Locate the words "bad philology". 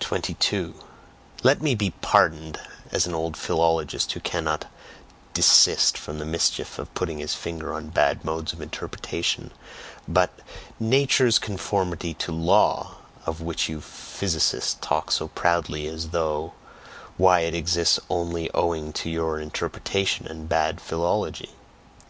20.46-21.48